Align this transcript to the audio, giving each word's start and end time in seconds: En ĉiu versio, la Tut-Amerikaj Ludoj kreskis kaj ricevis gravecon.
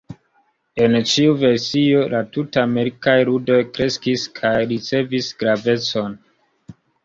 En 0.85 0.95
ĉiu 1.11 1.35
versio, 1.41 1.99
la 2.15 2.23
Tut-Amerikaj 2.37 3.15
Ludoj 3.31 3.61
kreskis 3.77 4.27
kaj 4.43 4.57
ricevis 4.75 5.33
gravecon. 5.45 6.21